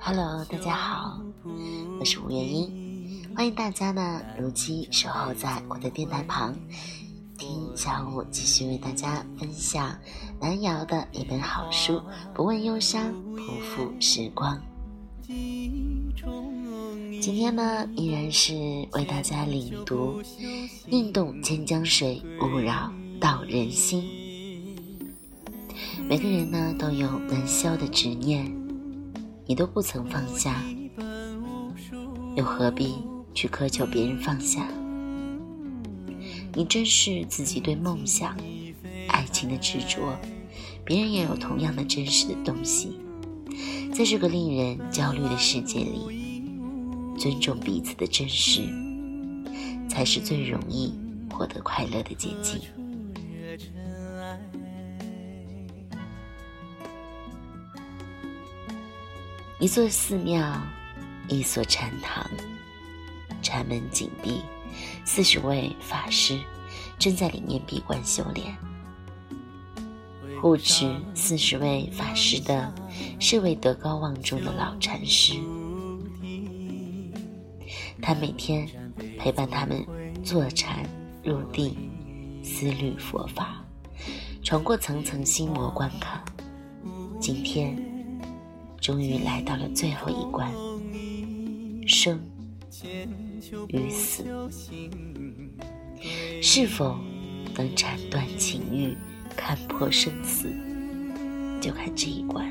[0.00, 1.20] Hello，大家好，
[2.00, 6.52] 我是吴元英，欢迎大家呢如期守候在我的电台旁，
[7.38, 9.96] 听小五继续为大家分享
[10.40, 11.92] 南瑶的一本好书
[12.34, 14.60] 《不问忧伤，不负时光》。
[17.20, 18.54] 今天呢，依然是
[18.92, 20.20] 为大家领读
[20.90, 24.04] “宁动千江水，勿扰道人心”。
[26.08, 28.50] 每个人呢，都有难消的执念，
[29.44, 30.64] 你都不曾放下，
[32.34, 32.94] 又何必
[33.34, 34.66] 去苛求别人放下？
[36.54, 38.34] 你珍视自己对梦想、
[39.08, 40.18] 爱情的执着，
[40.82, 42.98] 别人也有同样的真实的东西。
[43.92, 46.42] 在这个令人焦虑的世界里，
[47.18, 48.62] 尊重彼此的真实，
[49.90, 50.94] 才是最容易
[51.30, 52.62] 获得快乐的捷径。
[59.60, 60.62] 一座寺庙，
[61.26, 62.24] 一所禅堂，
[63.42, 64.40] 禅门紧闭，
[65.04, 66.38] 四十位法师
[66.96, 68.56] 正在里面闭关修炼。
[70.40, 72.72] 护持四十位法师的
[73.18, 75.34] 是位德高望重的老禅师，
[78.00, 78.64] 他每天
[79.18, 79.84] 陪伴他们
[80.22, 80.88] 坐禅
[81.24, 81.76] 入定，
[82.44, 83.60] 思虑佛法，
[84.44, 86.24] 闯过层层心魔关卡。
[87.18, 87.76] 今天，
[88.88, 90.50] 终于来到了最后一关，
[91.86, 92.18] 生
[93.68, 94.24] 与死，
[96.42, 96.96] 是否
[97.54, 98.96] 能斩断情欲？
[99.36, 100.50] 看破生死，
[101.60, 102.50] 就看这一关。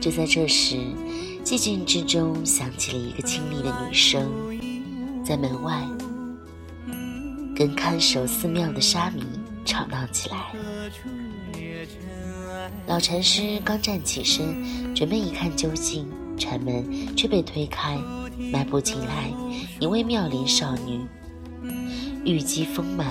[0.00, 0.76] 就在这时，
[1.46, 4.28] 寂静之中响起了一个清丽的女声，
[5.24, 5.80] 在门外
[7.54, 9.22] 跟看守寺庙的沙弥
[9.64, 10.52] 吵闹起来。
[12.88, 16.84] 老禅师刚站起身，准备一看究竟，禅门
[17.14, 17.96] 却被推开，
[18.50, 19.32] 迈步进来
[19.78, 21.06] 一位妙龄少女，
[22.24, 23.06] 玉肌丰满，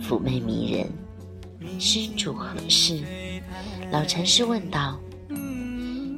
[0.00, 1.80] 妩媚迷人。
[1.80, 3.02] 施主何事？
[3.90, 4.96] 老禅师问道。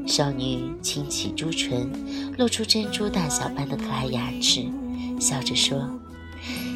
[0.06, 1.91] 少女轻启朱唇，
[2.39, 4.65] 露出珍珠大小般的可爱牙齿，
[5.21, 5.91] 笑着说：“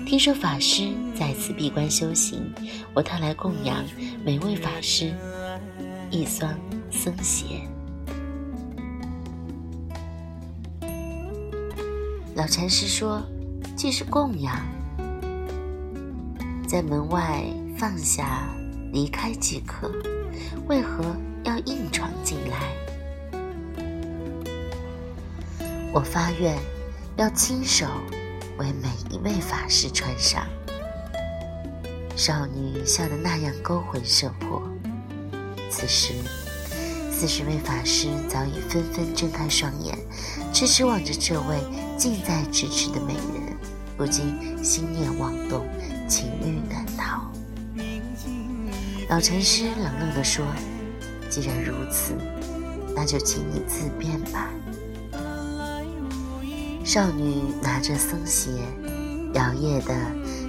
[0.04, 2.52] 听说法师在此闭关修行，
[2.92, 3.84] 我特来供养
[4.24, 5.14] 每位法师。”
[6.10, 6.52] 一双
[6.90, 7.62] 僧鞋。
[12.34, 13.22] 老禅师说
[13.76, 14.60] ：“既是供养，
[16.66, 17.44] 在门外
[17.78, 18.52] 放下，
[18.92, 19.88] 离开即可，
[20.66, 21.04] 为何
[21.44, 22.74] 要硬闯进来？”
[25.92, 26.56] 我发愿，
[27.16, 27.84] 要亲手
[28.58, 30.46] 为每一位法师穿上。
[32.14, 34.62] 少女笑得那样勾魂摄魄。
[35.68, 36.14] 此时，
[37.10, 39.98] 四十位法师早已纷纷睁开双眼，
[40.52, 41.58] 痴痴望着这位
[41.98, 43.56] 近在咫尺的美人，
[43.96, 45.66] 不禁心念妄动，
[46.08, 47.32] 情欲难逃。
[49.08, 50.46] 老禅师冷冷地说
[51.28, 52.14] ：“既然如此，
[52.94, 54.48] 那就请你自便吧。”
[56.92, 58.50] 少女拿着僧鞋，
[59.32, 59.94] 摇曳地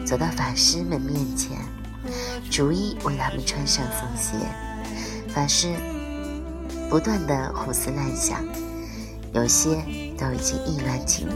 [0.04, 1.56] 走到法师们面前，
[2.50, 4.44] 逐一为他们穿上僧鞋。
[5.30, 5.68] 法师
[6.90, 8.44] 不断的胡思乱想，
[9.36, 9.86] 有些
[10.18, 11.36] 都已经意乱情迷，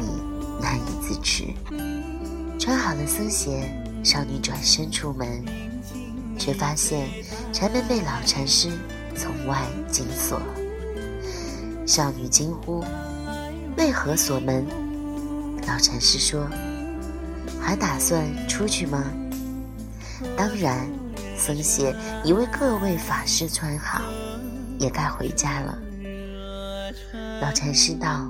[0.60, 1.54] 难以自持。
[2.58, 3.72] 穿好了僧鞋，
[4.04, 5.46] 少女转身出门，
[6.36, 7.08] 却发现
[7.54, 8.72] 禅门被老禅师
[9.16, 10.42] 从外紧锁。
[11.86, 12.84] 少女惊呼
[13.78, 14.66] ：“为何锁门？”
[15.68, 16.48] 老禅师说
[17.62, 19.04] ：“还打算出去吗？”
[20.38, 20.90] 当然。
[21.38, 24.02] 僧鞋已为各位法师穿好，
[24.80, 25.78] 也该回家了。
[27.42, 28.26] 老禅师道：“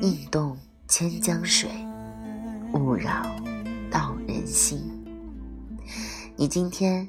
[0.00, 0.56] 宁动
[0.88, 1.70] 千江水，
[2.72, 3.22] 勿扰
[3.90, 4.80] 道人心。”
[6.36, 7.06] 你今天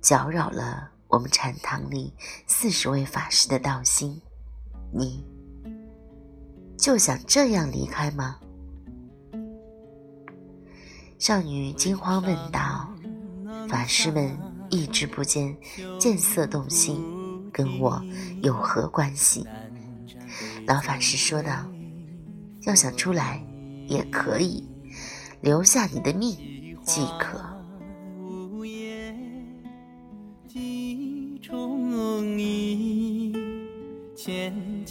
[0.00, 2.14] 搅扰了我们禅堂里
[2.46, 4.18] 四十位法师的道心，
[4.90, 5.22] 你
[6.76, 8.36] 就想这样离开吗？
[11.18, 12.90] 少女惊慌问道。
[13.68, 14.36] 法师们
[14.68, 15.56] 一直不见，
[15.98, 17.02] 见色动心，
[17.52, 18.02] 跟我
[18.42, 19.46] 有何关系？
[20.66, 21.64] 老法师说道
[22.66, 23.42] ：“要想出来，
[23.88, 24.68] 也可以，
[25.40, 26.36] 留下你的命
[26.84, 27.42] 即可。”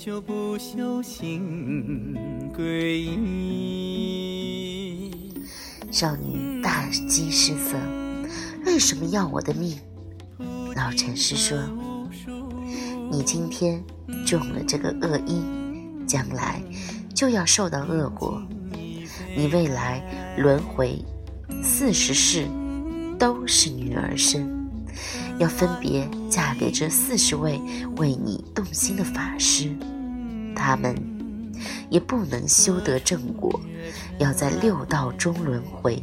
[0.03, 2.13] 修不修行
[2.53, 4.19] 皈依。
[5.89, 7.77] 少女大惊失色，
[8.65, 9.79] 为什么要我的命？
[10.75, 11.57] 老禅师说
[13.09, 13.81] ：“你今天
[14.25, 16.61] 中了这个恶因，将来
[17.15, 18.43] 就要受到恶果。
[19.37, 20.03] 你未来
[20.37, 21.01] 轮回
[21.63, 22.49] 四十世
[23.17, 24.51] 都是女儿身。”
[25.39, 27.59] 要分别嫁给这四十位
[27.97, 29.75] 为你动心的法师，
[30.55, 30.95] 他们
[31.89, 33.59] 也不能修得正果，
[34.19, 36.01] 要在六道中轮回。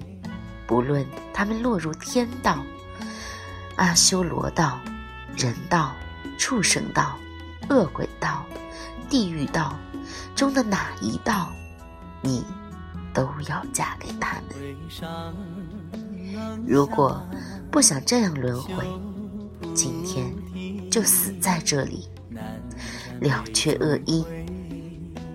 [0.67, 2.65] 不论他们落入天道、
[3.77, 4.79] 阿修罗道、
[5.37, 5.93] 人道、
[6.39, 7.19] 畜生道、
[7.69, 8.45] 恶鬼道、
[9.09, 9.77] 地狱道
[10.37, 11.51] 中的哪一道，
[12.23, 12.45] 你
[13.13, 14.77] 都要嫁给他们。
[16.65, 17.21] 如果
[17.71, 18.87] 不想这样轮回，
[19.75, 20.33] 今天
[20.89, 22.09] 就死在这里，
[23.21, 24.25] 了却恶因，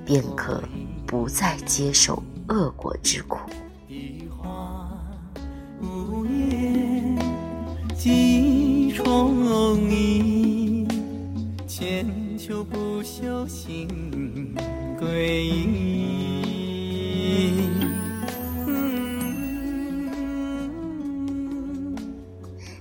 [0.06, 0.64] 便可
[1.08, 3.40] 不再接受恶果之苦。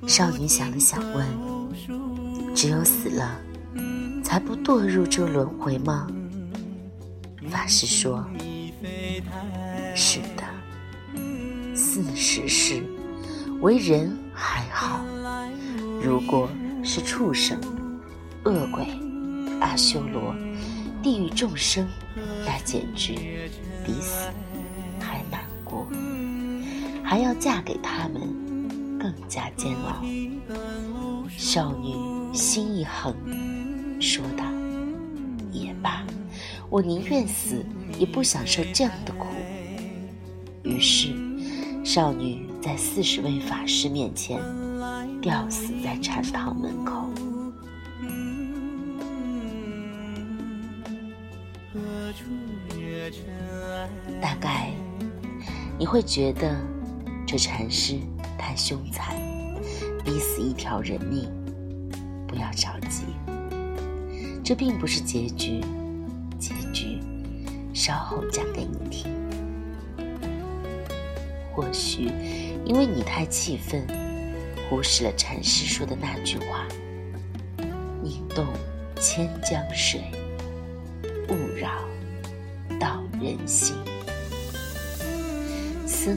[0.07, 1.27] 少女想了想，问
[2.55, 3.41] ：“只有死了，
[4.23, 6.07] 才不堕入这轮回吗？”
[7.65, 8.23] 法师说
[9.97, 10.45] ：“是的，
[11.75, 12.85] 四十世
[13.63, 15.03] 为人还好，
[16.03, 16.47] 如果
[16.85, 17.59] 是畜生、
[18.45, 18.87] 恶鬼、
[19.63, 20.37] 阿修罗、
[21.03, 21.89] 地狱众生，
[22.45, 23.15] 那简直
[23.83, 24.29] 比死
[25.01, 25.89] 还难过，
[27.03, 28.45] 还要嫁给他们。”
[29.01, 30.03] 更加煎熬。
[31.29, 31.95] 少女
[32.35, 33.15] 心一横，
[34.01, 34.45] 说道：“，
[36.75, 37.65] 我宁愿死，
[38.01, 39.29] 也不想受这样的苦。”
[40.65, 41.15] 于是，
[41.85, 44.41] 少女在四十位法师面前
[45.23, 47.09] 吊死在禅堂门口。
[54.21, 54.73] 大概
[55.79, 56.61] 你会觉得，
[57.25, 58.01] 这禅师。
[58.37, 59.17] 太凶残，
[60.05, 61.31] 逼死一条人命。
[62.27, 63.05] 不要着急，
[64.43, 65.63] 这并不是结局，
[68.15, 69.13] 后讲给你听。
[71.53, 72.11] 或许
[72.65, 73.85] 因为你太气愤，
[74.69, 76.67] 忽视了禅师说的那句话
[78.03, 78.47] ：“宁动
[79.01, 80.01] 千江水，
[81.29, 81.85] 勿扰
[82.79, 83.75] 道人心。”
[85.85, 86.17] 僧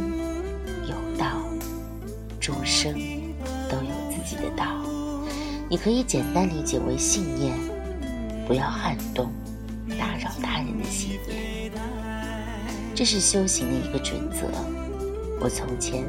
[0.87, 1.41] 有道。
[2.39, 2.93] 众生
[3.69, 4.81] 都有自己的道，
[5.67, 7.53] 你可以简单理解为信念，
[8.47, 9.29] 不要撼动、
[9.99, 11.56] 打扰他人的信念。
[12.97, 14.47] 这是修行的一个准则。
[15.39, 16.03] 我从前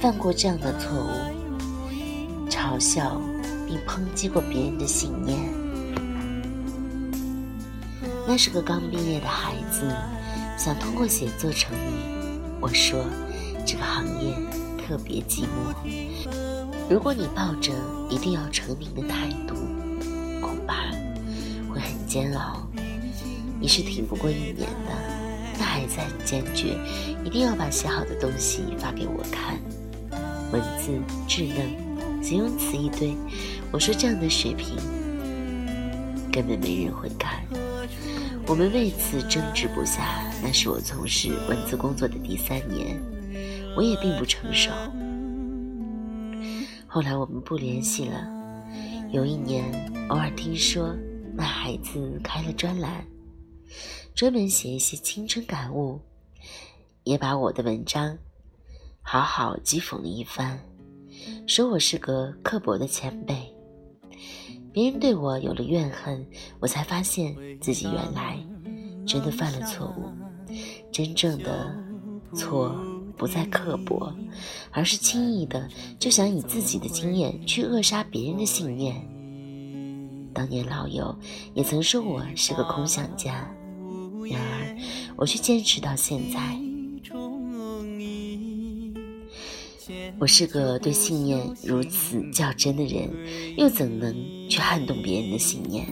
[0.00, 3.22] 犯过这样的错误，嘲笑
[3.68, 5.38] 并抨击过别人的信念。
[8.26, 9.88] 那是个刚毕业的孩子，
[10.58, 12.40] 想通过写作成名。
[12.60, 13.04] 我说，
[13.64, 14.34] 这个行业。
[14.86, 15.72] 特别寂寞。
[16.90, 17.72] 如果你抱着
[18.10, 19.54] 一定要成名的态度，
[20.42, 20.90] 恐怕
[21.72, 22.68] 会很煎熬。
[23.58, 25.03] 你是挺不过一年的。
[25.58, 26.76] 那孩子很坚决，
[27.24, 29.58] 一定要把写好的东西发给我看。
[30.52, 30.92] 文字
[31.28, 33.16] 稚嫩，形容词一堆。
[33.72, 34.76] 我说这样的水平，
[36.30, 37.42] 根本没人会看。
[38.46, 40.30] 我们为此争执不下。
[40.42, 43.00] 那是我从事文字工作的第三年。
[43.76, 44.70] 我也并不成熟。
[46.86, 48.28] 后来我们不联系了。
[49.10, 49.64] 有一年，
[50.08, 50.94] 偶尔听说
[51.34, 53.04] 那孩子开了专栏，
[54.14, 56.00] 专门写一些青春感悟，
[57.02, 58.16] 也把我的文章
[59.02, 60.56] 好好讥讽了一番，
[61.48, 63.52] 说我是个刻薄的前辈。
[64.72, 66.24] 别人对我有了怨恨，
[66.60, 68.38] 我才发现自己原来
[69.04, 70.08] 真的犯了错误，
[70.92, 71.74] 真正的
[72.34, 72.74] 错。
[73.16, 74.12] 不再刻薄，
[74.72, 75.68] 而是轻易的
[76.00, 78.96] 就想以自己的经验去扼杀别人的信念。
[80.34, 81.16] 当年老友
[81.54, 83.48] 也曾说我是个空想家，
[84.26, 84.76] 然而
[85.16, 86.38] 我却坚持到现在。
[90.18, 93.10] 我是个对信念如此较真的人，
[93.56, 94.14] 又怎能
[94.48, 95.84] 去撼动别人的信念？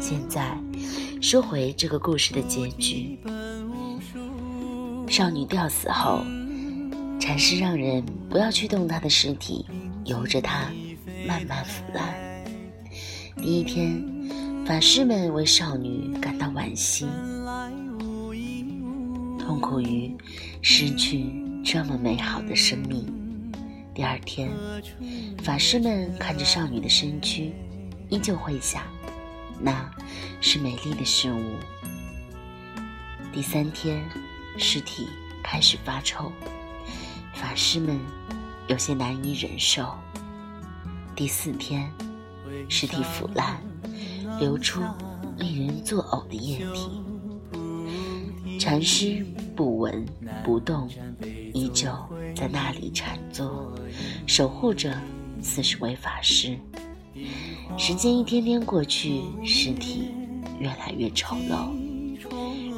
[0.00, 0.58] 现在
[1.22, 3.18] 说回这个故事的结局。
[5.08, 6.22] 少女吊死后，
[7.20, 9.64] 禅师让人不要去动她的尸体，
[10.04, 10.70] 由着她
[11.26, 12.14] 慢慢腐烂。
[13.36, 14.04] 第一天，
[14.66, 17.06] 法师们为少女感到惋惜，
[19.38, 20.16] 痛苦于
[20.62, 21.30] 失去
[21.62, 23.06] 这么美好的生命。
[23.94, 24.50] 第二天，
[25.42, 27.52] 法师们看着少女的身躯，
[28.08, 28.82] 依旧会想，
[29.60, 29.90] 那
[30.40, 31.42] 是美丽的事物。
[33.34, 34.02] 第三天，
[34.56, 35.08] 尸体
[35.42, 36.32] 开始发臭，
[37.34, 38.00] 法师们
[38.66, 39.94] 有些难以忍受。
[41.14, 41.92] 第四天，
[42.70, 43.62] 尸体腐烂，
[44.38, 44.80] 流出
[45.38, 46.90] 令人作呕的液体。
[48.58, 49.24] 禅师
[49.54, 50.04] 不闻
[50.44, 50.88] 不动，
[51.52, 51.90] 依旧
[52.34, 53.72] 在那里禅坐，
[54.26, 54.96] 守护着
[55.42, 56.58] 四十位法师。
[57.76, 60.10] 时间一天天过去，尸体
[60.58, 61.70] 越来越丑陋，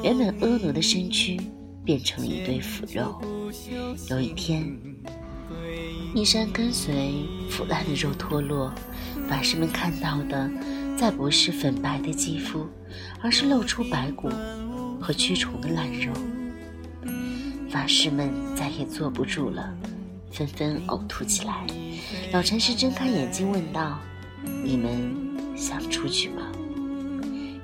[0.03, 1.39] 原本婀娜的身躯
[1.83, 3.21] 变成了一堆腐肉。
[4.09, 4.65] 有一天。
[6.15, 8.73] 衣衫跟随腐烂的肉脱落，
[9.29, 10.49] 法师们看到的
[10.97, 12.67] 再不是粉白的肌肤，
[13.21, 14.29] 而是露出白骨
[14.99, 16.11] 和蛆虫的烂肉。
[17.69, 19.71] 法师们再也坐不住了，
[20.31, 21.67] 纷纷呕吐起来。
[22.33, 23.99] 老禅师睁开眼睛问道
[24.63, 26.41] ：“你们想出去吗？”“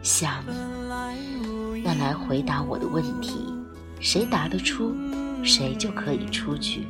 [0.03, 0.43] 想。
[1.83, 3.51] ”“那来回答我的问题，
[3.99, 4.95] 谁答得出，
[5.43, 6.85] 谁就可以出去。”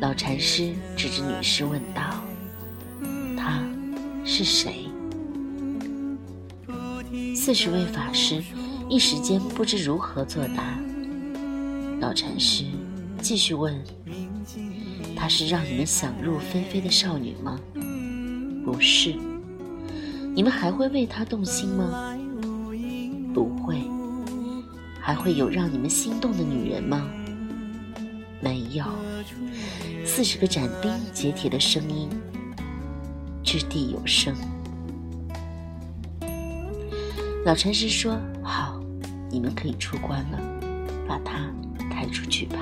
[0.00, 2.02] 老禅师指着女尸问道
[4.38, 4.86] ：“是谁？”
[7.34, 8.40] 四十位法师
[8.88, 10.78] 一时间不知如何作答。
[12.00, 12.64] 老禅师
[13.20, 13.76] 继续问
[15.16, 17.58] ：“她是让你们想入非非的少女吗
[18.64, 19.16] ？”“不是。
[20.36, 22.16] ”“你们还会为她动心吗
[23.34, 23.82] ？”“不会。
[25.02, 27.10] ”“还会有让你们心动的女人吗
[28.40, 28.84] ？”“没有。”
[30.06, 32.08] 四十个斩钉截铁的声音，
[33.50, 34.34] 掷地有声。
[37.46, 38.78] 老禅师说：“好，
[39.30, 40.38] 你们可以出关了，
[41.08, 41.50] 把他
[41.90, 42.58] 抬出去吧。”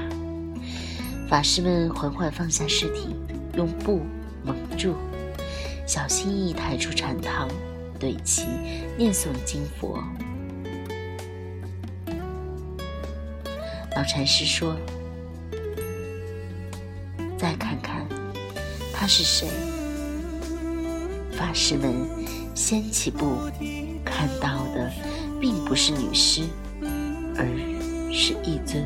[1.28, 3.16] 法师们缓缓放下尸体，
[3.56, 4.02] 用布
[4.44, 4.94] 蒙住，
[5.88, 7.48] 小心翼翼抬出禅堂，
[7.98, 8.46] 对其
[8.96, 10.00] 念诵经佛。
[13.96, 14.76] 老禅师说。
[17.36, 18.06] 再看看，
[18.94, 19.48] 他是谁？
[21.36, 22.08] 法师们
[22.54, 23.36] 先起步，
[24.04, 24.90] 看到的
[25.38, 26.42] 并不是女尸，
[27.36, 27.46] 而
[28.10, 28.82] 是一尊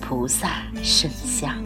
[0.00, 1.65] 菩萨圣像。